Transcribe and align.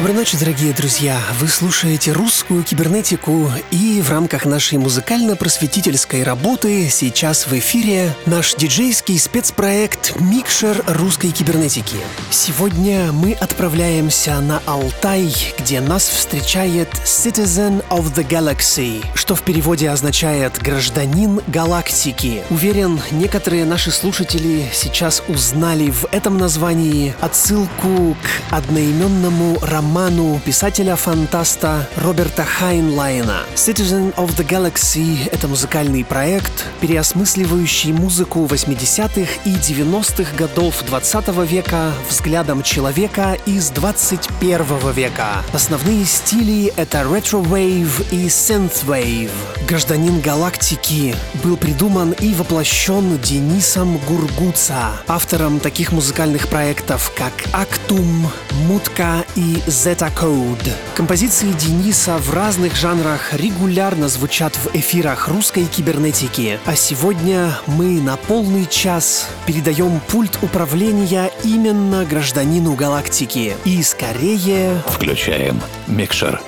Доброй 0.00 0.16
ночи, 0.16 0.38
дорогие 0.38 0.72
друзья! 0.72 1.20
Вы 1.38 1.48
слушаете 1.48 2.12
русскую 2.12 2.64
кибернетику 2.64 3.50
и 3.70 4.00
в 4.00 4.08
рамках 4.08 4.46
нашей 4.46 4.78
музыкально-просветительской 4.78 6.22
работы 6.22 6.88
сейчас 6.88 7.46
в 7.46 7.52
эфире 7.52 8.16
наш 8.24 8.54
диджейский 8.54 9.18
спецпроект 9.18 10.18
«Микшер 10.18 10.82
русской 10.86 11.30
кибернетики». 11.32 11.98
Сегодня 12.30 13.12
мы 13.12 13.34
отправляемся 13.34 14.40
на 14.40 14.62
Алтай, 14.64 15.34
где 15.58 15.82
нас 15.82 16.08
встречает 16.08 16.88
Citizen 17.04 17.86
of 17.90 18.14
the 18.14 18.26
Galaxy, 18.26 19.04
что 19.14 19.34
в 19.34 19.42
переводе 19.42 19.90
означает 19.90 20.56
«гражданин 20.62 21.42
галактики». 21.46 22.42
Уверен, 22.48 23.02
некоторые 23.10 23.66
наши 23.66 23.90
слушатели 23.90 24.66
сейчас 24.72 25.22
узнали 25.28 25.90
в 25.90 26.06
этом 26.10 26.38
названии 26.38 27.14
отсылку 27.20 28.16
к 28.22 28.54
одноименному 28.54 29.58
роману 29.60 29.89
роману 29.90 30.40
писателя-фантаста 30.44 31.88
Роберта 31.96 32.44
Хайнлайна. 32.44 33.40
Citizen 33.56 34.14
of 34.14 34.36
the 34.36 34.46
Galaxy— 34.46 35.28
это 35.32 35.48
музыкальный 35.48 36.04
проект, 36.04 36.64
переосмысливающий 36.80 37.92
музыку 37.92 38.46
80-х 38.46 39.40
и 39.44 39.54
90-х 39.54 40.36
годов 40.36 40.84
20 40.86 41.28
века 41.50 41.92
взглядом 42.08 42.62
человека 42.62 43.36
из 43.46 43.70
21 43.70 44.92
века. 44.92 45.42
Основные 45.52 46.04
стили— 46.04 46.72
это 46.76 47.02
retrowave 47.02 48.12
и 48.12 48.28
synthwave. 48.28 49.32
«Гражданин 49.66 50.20
галактики» 50.20 51.16
был 51.42 51.56
придуман 51.56 52.12
и 52.12 52.32
воплощен 52.34 53.18
Денисом 53.18 53.98
Гургуца, 54.06 54.92
автором 55.08 55.58
таких 55.58 55.90
музыкальных 55.90 56.46
проектов, 56.46 57.12
как 57.16 57.32
«Актум», 57.52 58.30
«Мутка» 58.68 59.24
и 59.34 59.60
Zeta 59.70 60.12
Code. 60.12 60.72
Композиции 60.96 61.52
Дениса 61.52 62.18
в 62.18 62.34
разных 62.34 62.74
жанрах 62.74 63.32
регулярно 63.34 64.08
звучат 64.08 64.52
в 64.56 64.74
эфирах 64.74 65.28
русской 65.28 65.64
кибернетики. 65.64 66.58
А 66.66 66.74
сегодня 66.74 67.52
мы 67.66 68.00
на 68.00 68.16
полный 68.16 68.66
час 68.66 69.28
передаем 69.46 70.00
пульт 70.08 70.38
управления 70.42 71.30
именно 71.44 72.04
гражданину 72.04 72.74
галактики. 72.74 73.56
И 73.64 73.80
скорее... 73.84 74.82
Включаем 74.88 75.60
микшер. 75.86 76.42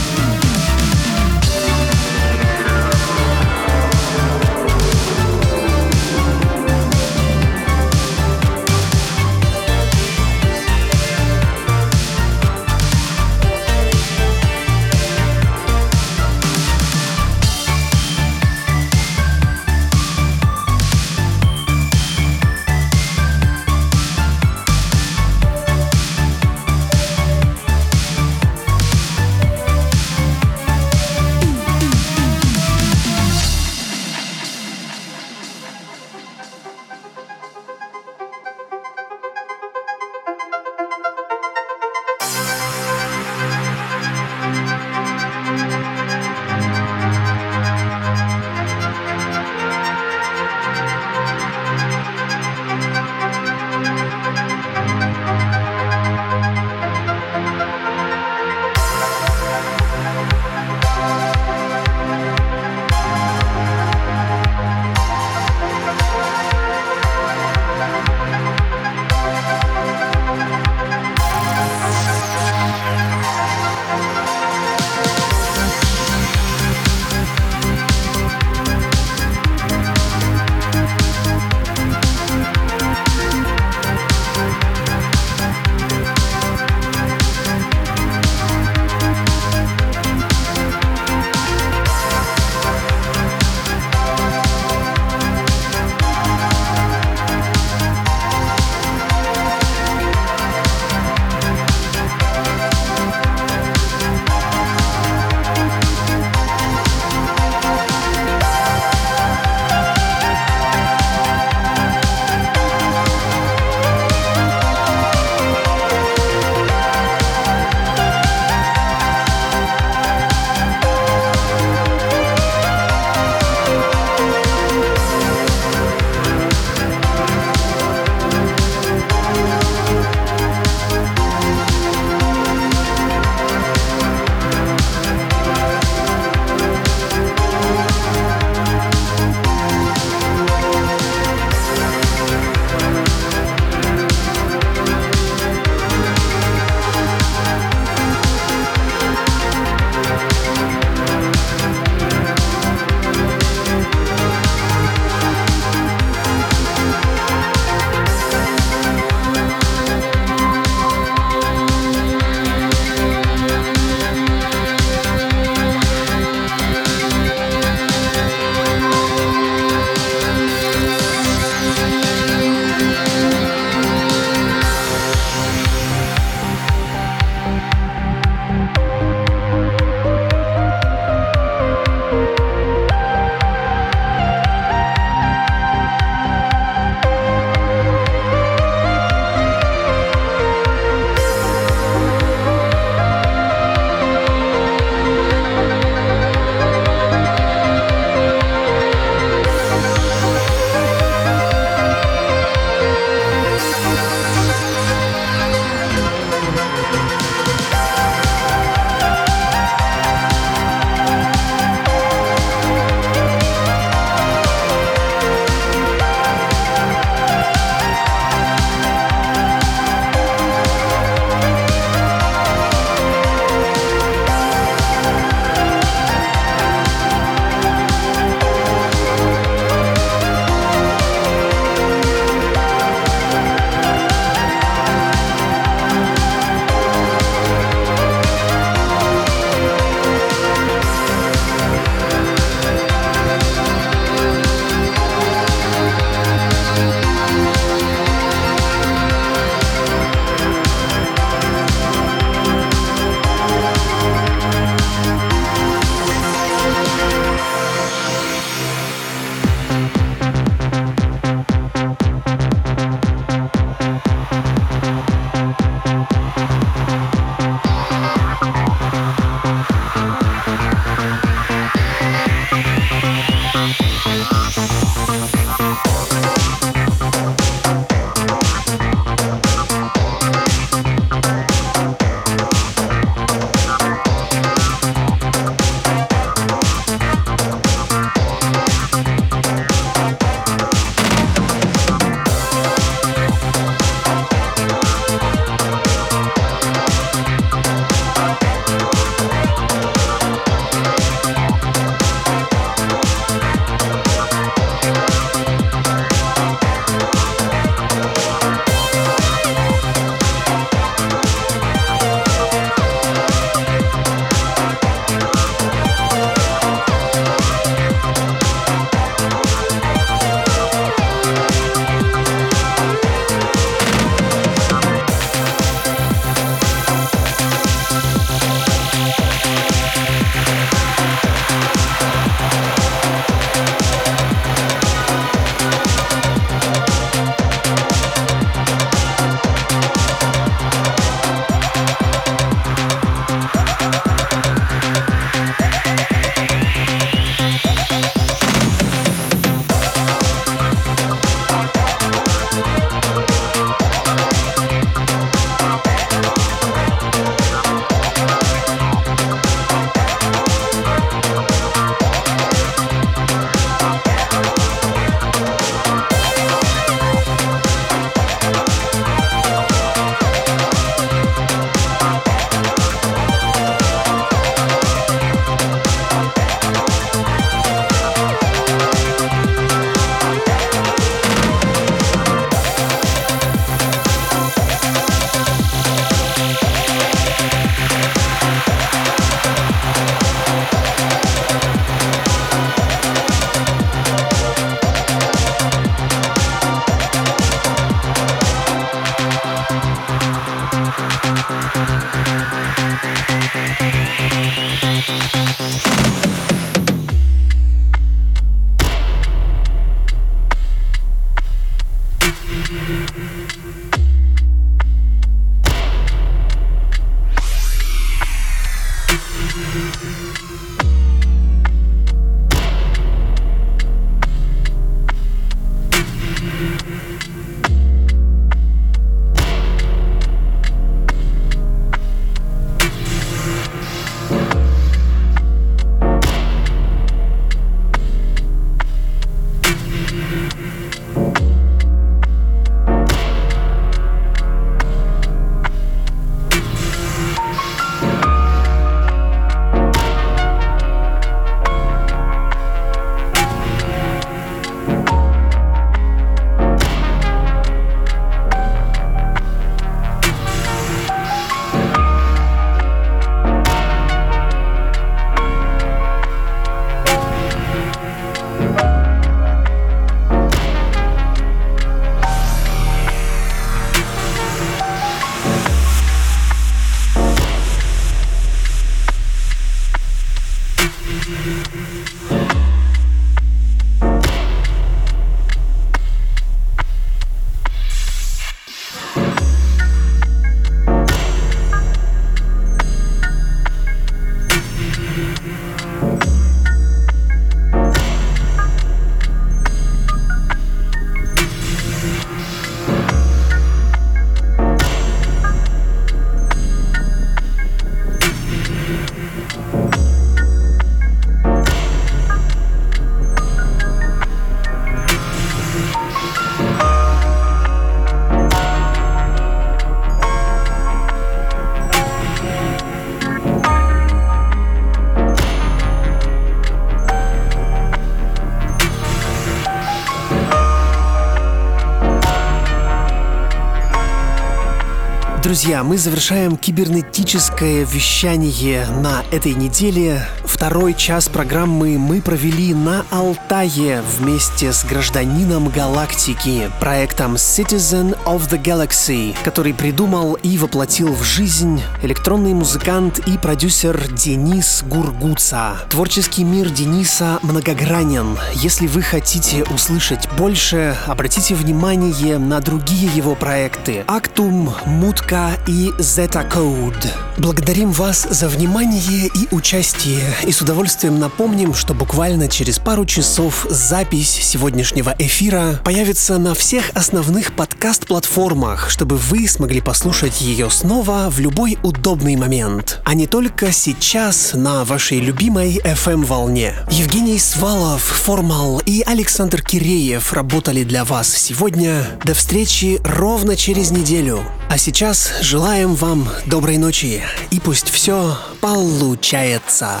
Друзья, 535.68 535.84
мы 535.84 535.98
завершаем 535.98 536.56
кибернетическое 536.56 537.84
вещание 537.84 538.86
на 538.86 539.22
этой 539.30 539.52
неделе. 539.52 540.22
Второй 540.48 540.94
час 540.94 541.28
программы 541.28 541.98
мы 541.98 542.22
провели 542.22 542.74
на 542.74 543.04
Алтае 543.10 544.02
вместе 544.18 544.72
с 544.72 544.82
гражданином 544.82 545.68
галактики, 545.68 546.70
проектом 546.80 547.34
Citizen 547.34 548.18
of 548.24 548.48
the 548.50 548.60
Galaxy, 548.60 549.36
который 549.44 549.74
придумал 549.74 550.34
и 550.34 550.56
воплотил 550.56 551.12
в 551.12 551.22
жизнь 551.22 551.82
электронный 552.02 552.54
музыкант 552.54 553.20
и 553.28 553.36
продюсер 553.36 554.08
Денис 554.08 554.82
Гургуца. 554.84 555.76
Творческий 555.90 556.44
мир 556.44 556.70
Дениса 556.70 557.38
многогранен. 557.42 558.38
Если 558.54 558.86
вы 558.86 559.02
хотите 559.02 559.64
услышать 559.64 560.28
больше, 560.38 560.96
обратите 561.06 561.54
внимание 561.54 562.38
на 562.38 562.60
другие 562.60 563.08
его 563.14 563.34
проекты. 563.34 564.02
Actum, 564.08 564.72
Мутка 564.86 565.50
и 565.66 565.92
Zeta 565.98 566.50
Code. 566.50 567.06
Благодарим 567.36 567.92
вас 567.92 568.26
за 568.28 568.48
внимание 568.48 569.26
и 569.26 569.54
участие 569.54 570.22
и 570.44 570.52
с 570.52 570.60
удовольствием 570.60 571.18
напомним, 571.18 571.74
что 571.74 571.94
буквально 571.94 572.48
через 572.48 572.78
пару 572.78 573.04
часов 573.04 573.66
запись 573.68 574.30
сегодняшнего 574.30 575.14
эфира 575.18 575.80
появится 575.84 576.38
на 576.38 576.54
всех 576.54 576.90
основных 576.94 577.52
подкаст-платформах, 577.54 578.90
чтобы 578.90 579.16
вы 579.16 579.48
смогли 579.48 579.80
послушать 579.80 580.40
ее 580.40 580.70
снова 580.70 581.28
в 581.30 581.40
любой 581.40 581.78
удобный 581.82 582.36
момент, 582.36 583.00
а 583.04 583.14
не 583.14 583.26
только 583.26 583.72
сейчас 583.72 584.52
на 584.54 584.84
вашей 584.84 585.20
любимой 585.20 585.78
FM-волне. 585.78 586.74
Евгений 586.90 587.38
Свалов, 587.38 588.02
Формал 588.02 588.80
и 588.86 589.02
Александр 589.06 589.62
Киреев 589.62 590.32
работали 590.32 590.84
для 590.84 591.04
вас 591.04 591.28
сегодня. 591.28 592.06
До 592.24 592.34
встречи 592.34 593.00
ровно 593.04 593.56
через 593.56 593.90
неделю. 593.90 594.42
А 594.70 594.76
сейчас 594.78 595.32
желаем 595.40 595.94
вам 595.94 596.28
доброй 596.46 596.76
ночи 596.76 597.22
и 597.50 597.60
пусть 597.60 597.88
все 597.88 598.36
получается. 598.60 600.00